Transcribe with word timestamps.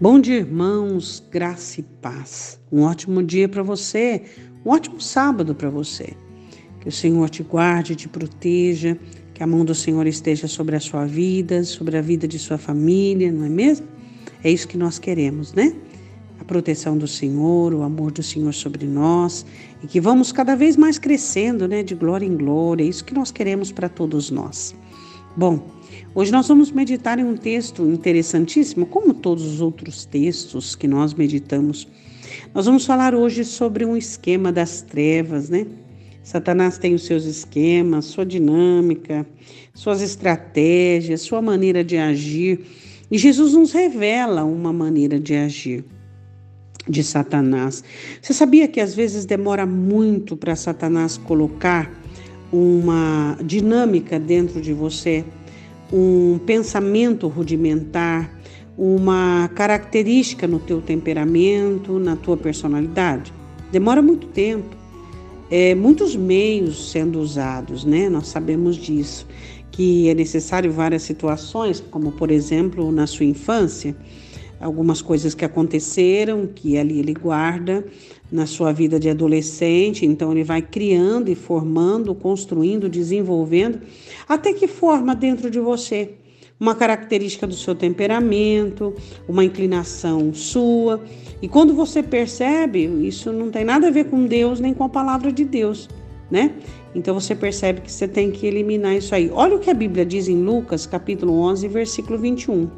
Bom 0.00 0.20
dia, 0.20 0.36
irmãos, 0.36 1.20
graça 1.28 1.80
e 1.80 1.82
paz. 1.82 2.60
Um 2.70 2.82
ótimo 2.82 3.20
dia 3.20 3.48
para 3.48 3.64
você, 3.64 4.22
um 4.64 4.70
ótimo 4.70 5.00
sábado 5.00 5.56
para 5.56 5.68
você. 5.68 6.12
Que 6.80 6.88
o 6.88 6.92
Senhor 6.92 7.28
te 7.28 7.42
guarde, 7.42 7.96
te 7.96 8.08
proteja, 8.08 8.96
que 9.34 9.42
a 9.42 9.46
mão 9.46 9.64
do 9.64 9.74
Senhor 9.74 10.06
esteja 10.06 10.46
sobre 10.46 10.76
a 10.76 10.80
sua 10.80 11.04
vida, 11.04 11.64
sobre 11.64 11.98
a 11.98 12.00
vida 12.00 12.28
de 12.28 12.38
sua 12.38 12.56
família, 12.58 13.32
não 13.32 13.44
é 13.44 13.48
mesmo? 13.48 13.88
É 14.44 14.48
isso 14.48 14.68
que 14.68 14.78
nós 14.78 15.00
queremos, 15.00 15.52
né? 15.52 15.74
A 16.40 16.44
proteção 16.44 16.96
do 16.96 17.08
Senhor, 17.08 17.74
o 17.74 17.82
amor 17.82 18.12
do 18.12 18.22
Senhor 18.22 18.54
sobre 18.54 18.86
nós 18.86 19.44
e 19.82 19.88
que 19.88 20.00
vamos 20.00 20.30
cada 20.30 20.54
vez 20.54 20.76
mais 20.76 20.96
crescendo, 20.96 21.66
né, 21.66 21.82
de 21.82 21.96
glória 21.96 22.24
em 22.24 22.36
glória. 22.36 22.84
É 22.84 22.86
isso 22.86 23.04
que 23.04 23.14
nós 23.14 23.32
queremos 23.32 23.72
para 23.72 23.88
todos 23.88 24.30
nós. 24.30 24.76
Bom, 25.36 25.66
hoje 26.14 26.32
nós 26.32 26.48
vamos 26.48 26.70
meditar 26.70 27.18
em 27.18 27.24
um 27.24 27.36
texto 27.36 27.82
interessantíssimo, 27.82 28.86
como 28.86 29.14
todos 29.14 29.44
os 29.44 29.60
outros 29.60 30.04
textos 30.04 30.74
que 30.74 30.88
nós 30.88 31.14
meditamos. 31.14 31.88
Nós 32.54 32.66
vamos 32.66 32.84
falar 32.84 33.14
hoje 33.14 33.44
sobre 33.44 33.84
um 33.84 33.96
esquema 33.96 34.52
das 34.52 34.82
trevas, 34.82 35.48
né? 35.48 35.66
Satanás 36.22 36.76
tem 36.76 36.94
os 36.94 37.06
seus 37.06 37.24
esquemas, 37.24 38.04
sua 38.04 38.26
dinâmica, 38.26 39.26
suas 39.72 40.02
estratégias, 40.02 41.22
sua 41.22 41.40
maneira 41.40 41.82
de 41.82 41.96
agir. 41.96 42.60
E 43.10 43.16
Jesus 43.16 43.54
nos 43.54 43.72
revela 43.72 44.44
uma 44.44 44.72
maneira 44.72 45.18
de 45.18 45.34
agir 45.34 45.84
de 46.88 47.02
Satanás. 47.02 47.82
Você 48.20 48.32
sabia 48.34 48.66
que 48.68 48.80
às 48.80 48.94
vezes 48.94 49.24
demora 49.24 49.64
muito 49.66 50.36
para 50.36 50.56
Satanás 50.56 51.16
colocar 51.16 51.90
uma 52.50 53.38
dinâmica 53.44 54.18
dentro 54.18 54.60
de 54.60 54.72
você, 54.72 55.24
um 55.92 56.38
pensamento 56.38 57.28
rudimentar, 57.28 58.38
uma 58.76 59.50
característica 59.54 60.46
no 60.46 60.58
teu 60.58 60.80
temperamento, 60.80 61.98
na 61.98 62.14
tua 62.14 62.36
personalidade. 62.36 63.32
Demora 63.72 64.00
muito 64.00 64.28
tempo. 64.28 64.76
É, 65.50 65.74
muitos 65.74 66.14
meios 66.14 66.90
sendo 66.90 67.18
usados, 67.18 67.84
né? 67.84 68.08
Nós 68.08 68.28
sabemos 68.28 68.76
disso, 68.76 69.26
que 69.70 70.08
é 70.08 70.14
necessário 70.14 70.70
várias 70.70 71.02
situações, 71.02 71.80
como 71.90 72.12
por 72.12 72.30
exemplo 72.30 72.92
na 72.92 73.06
sua 73.06 73.24
infância, 73.24 73.96
algumas 74.60 75.00
coisas 75.00 75.34
que 75.34 75.44
aconteceram, 75.44 76.46
que 76.46 76.76
ali 76.76 76.98
ele 76.98 77.14
guarda 77.14 77.84
na 78.30 78.46
sua 78.46 78.72
vida 78.72 78.98
de 78.98 79.08
adolescente, 79.08 80.04
então 80.04 80.32
ele 80.32 80.44
vai 80.44 80.60
criando 80.60 81.30
e 81.30 81.34
formando, 81.34 82.14
construindo, 82.14 82.88
desenvolvendo, 82.88 83.80
até 84.28 84.52
que 84.52 84.66
forma 84.66 85.14
dentro 85.14 85.50
de 85.50 85.58
você 85.58 86.14
uma 86.60 86.74
característica 86.74 87.46
do 87.46 87.54
seu 87.54 87.74
temperamento, 87.74 88.94
uma 89.28 89.44
inclinação 89.44 90.34
sua. 90.34 91.00
E 91.40 91.48
quando 91.48 91.72
você 91.72 92.02
percebe, 92.02 92.84
isso 93.06 93.32
não 93.32 93.50
tem 93.50 93.64
nada 93.64 93.88
a 93.88 93.90
ver 93.90 94.06
com 94.06 94.26
Deus 94.26 94.58
nem 94.58 94.74
com 94.74 94.82
a 94.84 94.88
palavra 94.88 95.30
de 95.30 95.44
Deus, 95.44 95.88
né? 96.30 96.52
Então 96.94 97.14
você 97.14 97.34
percebe 97.34 97.82
que 97.82 97.92
você 97.92 98.08
tem 98.08 98.30
que 98.30 98.46
eliminar 98.46 98.96
isso 98.96 99.14
aí. 99.14 99.30
Olha 99.32 99.54
o 99.54 99.60
que 99.60 99.70
a 99.70 99.74
Bíblia 99.74 100.04
diz 100.04 100.26
em 100.26 100.42
Lucas, 100.42 100.84
capítulo 100.84 101.38
11, 101.40 101.68
versículo 101.68 102.18
21. 102.18 102.68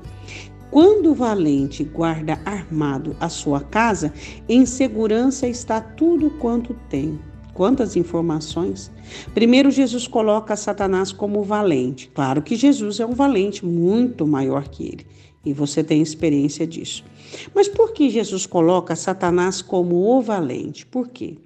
Quando 0.71 1.11
o 1.11 1.15
valente 1.15 1.83
guarda 1.83 2.41
armado 2.45 3.17
a 3.19 3.29
sua 3.29 3.61
casa, 3.61 4.13
em 4.49 4.65
segurança 4.65 5.49
está 5.49 5.81
tudo 5.81 6.31
quanto 6.31 6.75
tem. 6.89 7.19
Quantas 7.53 7.97
informações! 7.97 8.91
Primeiro, 9.35 9.69
Jesus 9.71 10.07
coloca 10.07 10.55
Satanás 10.55 11.11
como 11.11 11.43
valente. 11.43 12.09
Claro 12.15 12.41
que 12.41 12.55
Jesus 12.55 13.01
é 13.01 13.07
um 13.07 13.15
valente 13.15 13.67
muito 13.67 14.25
maior 14.27 14.69
que 14.69 14.85
ele, 14.85 15.07
e 15.45 15.53
você 15.53 15.83
tem 15.83 16.01
experiência 16.01 16.65
disso. 16.65 17.05
Mas 17.53 17.67
por 17.67 17.93
que 17.93 18.09
Jesus 18.09 18.47
coloca 18.47 18.95
Satanás 18.95 19.61
como 19.61 19.97
o 19.97 20.23
valente? 20.23 20.87
Por 20.87 21.09
quê? 21.09 21.37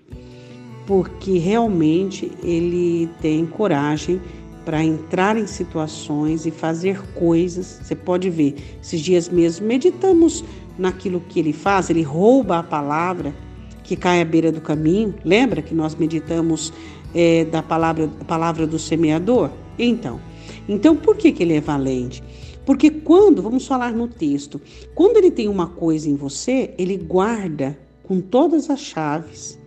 Porque 0.86 1.38
realmente 1.38 2.30
ele 2.42 3.08
tem 3.22 3.46
coragem 3.46 4.20
para 4.64 4.82
entrar 4.82 5.36
em 5.36 5.46
situações 5.46 6.46
e 6.46 6.50
fazer 6.50 7.00
coisas. 7.14 7.80
Você 7.82 7.94
pode 7.94 8.30
ver, 8.30 8.54
esses 8.82 9.00
dias 9.00 9.28
mesmo 9.28 9.66
meditamos 9.66 10.44
naquilo 10.78 11.20
que 11.20 11.38
ele 11.38 11.52
faz, 11.52 11.90
ele 11.90 12.02
rouba 12.02 12.58
a 12.58 12.62
palavra 12.62 13.34
que 13.82 13.94
cai 13.94 14.20
à 14.20 14.24
beira 14.24 14.50
do 14.50 14.60
caminho. 14.60 15.14
Lembra 15.24 15.62
que 15.62 15.74
nós 15.74 15.94
meditamos 15.94 16.72
é, 17.14 17.44
da 17.44 17.62
palavra, 17.62 18.08
palavra 18.26 18.66
do 18.66 18.78
semeador? 18.78 19.50
Então, 19.78 20.20
então 20.68 20.96
por 20.96 21.16
que, 21.16 21.30
que 21.30 21.42
ele 21.42 21.54
é 21.54 21.60
valente? 21.60 22.22
Porque 22.64 22.90
quando, 22.90 23.42
vamos 23.42 23.66
falar 23.66 23.92
no 23.92 24.08
texto, 24.08 24.60
quando 24.94 25.18
ele 25.18 25.30
tem 25.30 25.48
uma 25.48 25.66
coisa 25.66 26.08
em 26.08 26.16
você, 26.16 26.74
ele 26.78 26.96
guarda 26.96 27.78
com 28.02 28.20
todas 28.20 28.70
as 28.70 28.80
chaves. 28.80 29.58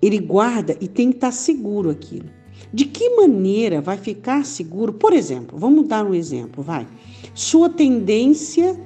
Ele 0.00 0.18
guarda 0.18 0.76
e 0.80 0.88
tem 0.88 1.10
que 1.10 1.16
estar 1.16 1.32
seguro 1.32 1.90
aquilo. 1.90 2.28
De 2.72 2.84
que 2.84 3.16
maneira 3.16 3.80
vai 3.80 3.96
ficar 3.96 4.44
seguro? 4.44 4.92
Por 4.92 5.12
exemplo, 5.12 5.58
vamos 5.58 5.86
dar 5.86 6.04
um 6.04 6.14
exemplo, 6.14 6.62
vai. 6.62 6.86
Sua 7.34 7.68
tendência 7.68 8.78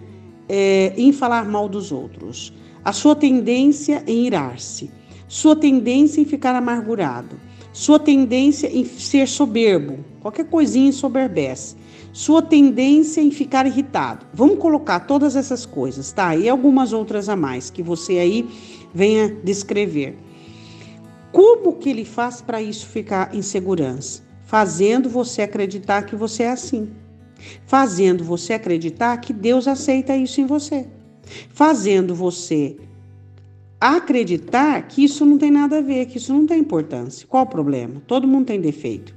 é, 0.48 0.92
em 0.96 1.12
falar 1.12 1.48
mal 1.48 1.68
dos 1.68 1.92
outros, 1.92 2.52
a 2.84 2.92
sua 2.92 3.14
tendência 3.14 4.02
em 4.06 4.26
irar-se, 4.26 4.90
sua 5.26 5.54
tendência 5.54 6.20
em 6.20 6.24
ficar 6.24 6.54
amargurado, 6.54 7.38
sua 7.72 7.98
tendência 7.98 8.66
em 8.66 8.84
ser 8.84 9.28
soberbo, 9.28 9.98
qualquer 10.20 10.46
coisinha 10.46 10.88
ensoberbece, 10.88 11.76
sua 12.12 12.42
tendência 12.42 13.20
em 13.20 13.30
ficar 13.30 13.66
irritado. 13.66 14.26
Vamos 14.32 14.58
colocar 14.58 15.00
todas 15.00 15.36
essas 15.36 15.64
coisas, 15.66 16.10
tá? 16.10 16.34
E 16.34 16.48
algumas 16.48 16.92
outras 16.92 17.28
a 17.28 17.36
mais 17.36 17.70
que 17.70 17.82
você 17.82 18.18
aí 18.18 18.48
venha 18.92 19.28
descrever. 19.44 20.16
Como 21.32 21.74
que 21.74 21.90
ele 21.90 22.04
faz 22.04 22.40
para 22.40 22.60
isso 22.62 22.86
ficar 22.86 23.34
em 23.34 23.42
segurança? 23.42 24.22
Fazendo 24.44 25.10
você 25.10 25.42
acreditar 25.42 26.02
que 26.02 26.16
você 26.16 26.44
é 26.44 26.50
assim. 26.50 26.90
Fazendo 27.66 28.24
você 28.24 28.54
acreditar 28.54 29.16
que 29.18 29.32
Deus 29.32 29.68
aceita 29.68 30.16
isso 30.16 30.40
em 30.40 30.46
você. 30.46 30.86
Fazendo 31.50 32.14
você 32.14 32.76
acreditar 33.80 34.80
que 34.88 35.04
isso 35.04 35.24
não 35.24 35.38
tem 35.38 35.50
nada 35.50 35.78
a 35.78 35.82
ver, 35.82 36.06
que 36.06 36.18
isso 36.18 36.32
não 36.32 36.46
tem 36.46 36.60
importância. 36.60 37.26
Qual 37.28 37.44
o 37.44 37.46
problema? 37.46 38.02
Todo 38.06 38.26
mundo 38.26 38.46
tem 38.46 38.60
defeito. 38.60 39.14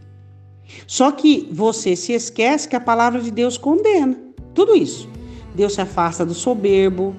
Só 0.85 1.11
que 1.11 1.49
você 1.51 1.95
se 1.95 2.13
esquece 2.13 2.67
que 2.67 2.75
a 2.75 2.81
palavra 2.81 3.21
de 3.21 3.31
Deus 3.31 3.57
condena 3.57 4.17
tudo 4.53 4.75
isso. 4.75 5.09
Deus 5.55 5.73
se 5.73 5.81
afasta 5.81 6.25
do 6.25 6.33
soberbo, 6.33 7.15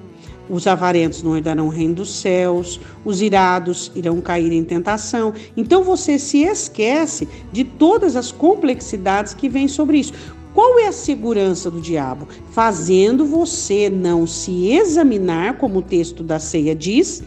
os 0.49 0.67
avarentos 0.67 1.23
não 1.23 1.35
herdarão 1.35 1.67
o 1.67 1.69
reino 1.69 1.95
dos 1.95 2.15
céus, 2.15 2.79
os 3.05 3.21
irados 3.21 3.91
irão 3.95 4.19
cair 4.21 4.51
em 4.51 4.63
tentação. 4.63 5.33
Então 5.55 5.83
você 5.83 6.19
se 6.19 6.43
esquece 6.43 7.27
de 7.51 7.63
todas 7.63 8.15
as 8.15 8.31
complexidades 8.31 9.33
que 9.33 9.49
vêm 9.49 9.67
sobre 9.67 9.99
isso. 9.99 10.13
Qual 10.53 10.77
é 10.77 10.87
a 10.87 10.91
segurança 10.91 11.71
do 11.71 11.81
diabo? 11.81 12.27
Fazendo 12.51 13.25
você 13.25 13.89
não 13.89 14.27
se 14.27 14.67
examinar, 14.71 15.57
como 15.57 15.79
o 15.79 15.81
texto 15.81 16.23
da 16.23 16.37
ceia 16.37 16.75
diz, 16.75 17.23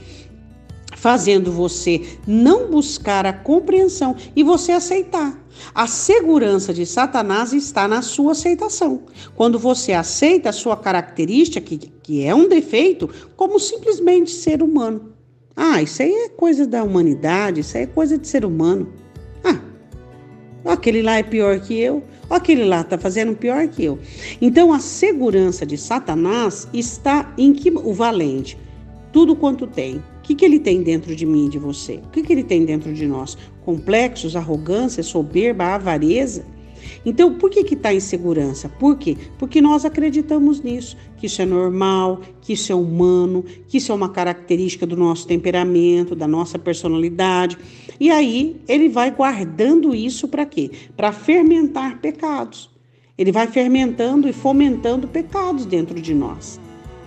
fazendo 1.06 1.52
você 1.52 2.18
não 2.26 2.68
buscar 2.68 3.24
a 3.26 3.32
compreensão 3.32 4.16
e 4.34 4.42
você 4.42 4.72
aceitar. 4.72 5.40
A 5.72 5.86
segurança 5.86 6.74
de 6.74 6.84
Satanás 6.84 7.52
está 7.52 7.86
na 7.86 8.02
sua 8.02 8.32
aceitação. 8.32 9.02
Quando 9.36 9.56
você 9.56 9.92
aceita 9.92 10.48
a 10.48 10.52
sua 10.52 10.76
característica, 10.76 11.60
que, 11.60 11.78
que 12.02 12.24
é 12.24 12.34
um 12.34 12.48
defeito, 12.48 13.08
como 13.36 13.60
simplesmente 13.60 14.32
ser 14.32 14.64
humano. 14.64 15.12
Ah, 15.54 15.80
isso 15.80 16.02
aí 16.02 16.12
é 16.12 16.28
coisa 16.28 16.66
da 16.66 16.82
humanidade, 16.82 17.60
isso 17.60 17.76
aí 17.76 17.84
é 17.84 17.86
coisa 17.86 18.18
de 18.18 18.26
ser 18.26 18.44
humano. 18.44 18.92
Ah, 19.44 19.60
aquele 20.72 21.02
lá 21.02 21.18
é 21.18 21.22
pior 21.22 21.60
que 21.60 21.78
eu, 21.78 22.02
aquele 22.28 22.64
lá 22.64 22.80
está 22.80 22.98
fazendo 22.98 23.36
pior 23.36 23.68
que 23.68 23.84
eu. 23.84 23.96
Então 24.40 24.72
a 24.72 24.80
segurança 24.80 25.64
de 25.64 25.78
Satanás 25.78 26.66
está 26.74 27.32
em 27.38 27.52
que 27.52 27.70
o 27.70 27.92
valente, 27.92 28.58
tudo 29.12 29.36
quanto 29.36 29.68
tem, 29.68 30.02
que, 30.26 30.34
que 30.34 30.44
ele 30.44 30.58
tem 30.58 30.82
dentro 30.82 31.14
de 31.14 31.24
mim 31.24 31.46
e 31.46 31.48
de 31.48 31.58
você? 31.58 32.00
O 32.04 32.10
que, 32.10 32.20
que 32.20 32.32
ele 32.32 32.42
tem 32.42 32.64
dentro 32.64 32.92
de 32.92 33.06
nós? 33.06 33.38
Complexos, 33.64 34.34
arrogância, 34.34 35.00
soberba, 35.00 35.66
avareza? 35.66 36.44
Então, 37.04 37.34
por 37.34 37.48
que 37.48 37.60
está 37.60 37.94
em 37.94 38.00
segurança? 38.00 38.68
Por 38.68 38.98
quê? 38.98 39.16
Porque 39.38 39.60
nós 39.60 39.84
acreditamos 39.84 40.60
nisso, 40.60 40.96
que 41.16 41.26
isso 41.26 41.40
é 41.40 41.44
normal, 41.44 42.20
que 42.40 42.54
isso 42.54 42.72
é 42.72 42.74
humano, 42.74 43.44
que 43.68 43.78
isso 43.78 43.92
é 43.92 43.94
uma 43.94 44.08
característica 44.08 44.84
do 44.84 44.96
nosso 44.96 45.28
temperamento, 45.28 46.16
da 46.16 46.26
nossa 46.26 46.58
personalidade. 46.58 47.56
E 48.00 48.10
aí 48.10 48.60
ele 48.66 48.88
vai 48.88 49.12
guardando 49.12 49.94
isso 49.94 50.26
para 50.26 50.44
quê? 50.44 50.72
Para 50.96 51.12
fermentar 51.12 52.00
pecados. 52.00 52.68
Ele 53.16 53.30
vai 53.30 53.46
fermentando 53.46 54.28
e 54.28 54.32
fomentando 54.32 55.06
pecados 55.06 55.64
dentro 55.64 56.00
de 56.00 56.12
nós. 56.12 56.60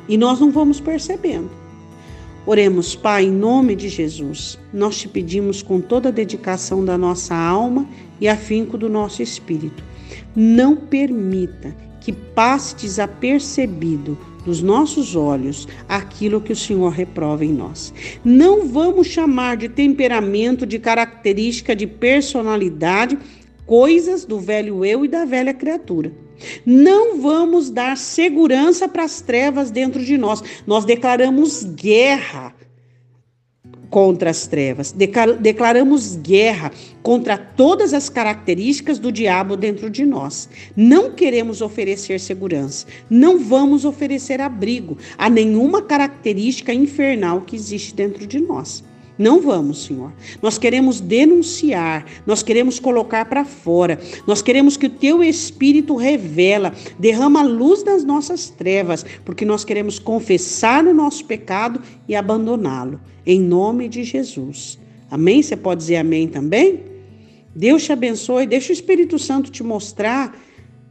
E 0.07 0.18
nós 0.18 0.39
não 0.39 0.51
vamos 0.51 0.80
percebendo. 0.80 1.69
Oremos, 2.50 2.96
Pai, 2.96 3.25
em 3.25 3.31
nome 3.31 3.75
de 3.75 3.88
Jesus. 3.88 4.57
Nós 4.74 4.98
te 4.98 5.07
pedimos 5.07 5.62
com 5.62 5.80
toda 5.80 6.10
a 6.10 6.12
dedicação 6.12 6.84
da 6.84 6.98
nossa 6.98 7.36
alma 7.36 7.88
e 8.19 8.28
afinco 8.28 8.75
do 8.75 8.90
nosso 8.90 9.22
espírito. 9.22 9.84
Não 10.36 10.75
permita 10.75 11.75
que 12.01 12.12
passe 12.12 12.75
desapercebido 12.75 14.18
dos 14.44 14.63
nossos 14.63 15.16
olhos 15.16 15.68
aquilo 15.88 16.42
que 16.42 16.51
o 16.51 16.56
Senhor 16.56 16.90
reprova 16.90 17.46
em 17.46 17.54
nós. 17.54 17.94
Não 18.25 18.68
vamos 18.68 19.06
chamar 19.06 19.56
de 19.56 19.69
temperamento, 19.69 20.66
de 20.66 20.80
característica, 20.80 21.75
de 21.75 21.86
personalidade, 21.86 23.16
coisas 23.69 24.25
do 24.25 24.39
velho 24.39 24.83
eu 24.83 25.06
e 25.06 25.07
da 25.07 25.25
velha 25.25 25.54
criatura. 25.54 26.12
Não 26.66 27.21
vamos 27.21 27.69
dar 27.69 27.95
segurança 27.95 28.89
para 28.89 29.04
as 29.04 29.21
trevas 29.21 29.69
dentro 29.69 30.04
de 30.04 30.18
nós. 30.18 30.42
Nós 30.66 30.86
declaramos 30.86 31.63
guerra 31.63 32.56
contra 33.92 34.31
as 34.31 34.48
trevas. 34.48 34.92
Declaramos 34.92 36.16
guerra 36.16 36.71
contra 37.04 37.38
todas 37.38 37.94
as 37.94 38.10
características 38.10 38.98
do 38.98 39.12
diabo 39.12 39.56
dentro 39.56 39.88
de 39.88 40.04
nós. 40.04 40.50
Não 40.75 41.12
queremos 41.12 41.62
oferecer 41.62 42.19
segurança, 42.19 42.88
não 43.07 43.38
vamos 43.38 43.86
oferecer 43.86 44.42
abrigo 44.42 44.98
a 45.16 45.30
nenhuma 45.30 45.83
característica 45.83 46.74
infernal 46.74 47.42
que 47.42 47.56
existe 47.56 47.94
dentro 47.94 48.25
de 48.25 48.39
nós. 48.39 48.83
Não 49.19 49.42
vamos, 49.42 49.83
Senhor. 49.83 50.13
Nós 50.42 50.57
queremos 50.57 51.01
denunciar, 51.01 52.06
nós 52.25 52.42
queremos 52.42 52.80
colocar 52.80 53.25
para 53.25 53.44
fora, 53.44 54.00
nós 54.25 54.42
queremos 54.42 54.77
que 54.77 54.86
o 54.86 54.89
teu 54.89 55.21
Espírito 55.21 55.98
revela, 55.98 56.74
derrama 56.98 57.44
luz 57.44 57.83
nas 57.83 58.06
nossas 58.06 58.50
trevas, 58.50 59.06
porque 59.25 59.44
nós 59.44 59.66
queremos 59.66 60.00
confessar 60.00 60.86
o 60.86 60.94
nosso 60.94 61.25
pecado 61.25 61.81
e 62.07 62.16
abandoná-lo, 62.16 63.01
em 63.25 63.42
nome 63.42 63.89
de 63.89 64.06
Jesus. 64.06 64.80
Amém? 65.12 65.44
Você 65.44 65.57
pode 65.57 65.81
dizer 65.81 65.98
amém 65.98 66.30
também? 66.30 66.86
Deus 67.54 67.83
te 67.83 67.92
abençoe, 67.92 68.48
deixa 68.48 68.69
o 68.69 68.74
Espírito 68.74 69.19
Santo 69.19 69.51
te 69.51 69.62
mostrar 69.63 70.33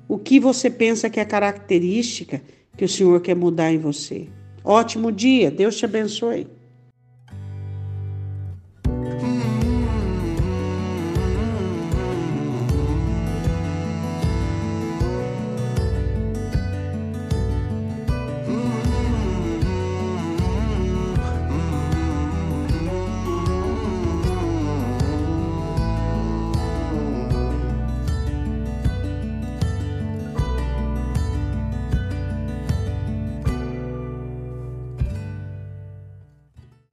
o 0.06 0.19
que 0.19 0.38
você 0.38 0.69
pensa 0.69 1.08
que 1.08 1.19
é 1.19 1.25
característica 1.25 2.42
que 2.76 2.84
o 2.84 2.88
Senhor 2.88 3.22
quer 3.22 3.34
mudar 3.34 3.72
em 3.72 3.78
você. 3.78 4.28
Ótimo 4.62 5.10
dia, 5.10 5.50
Deus 5.50 5.78
te 5.78 5.86
abençoe. 5.86 6.57